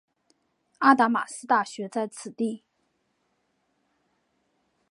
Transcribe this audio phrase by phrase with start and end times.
[0.79, 2.63] 阿达玛斯大学在此地。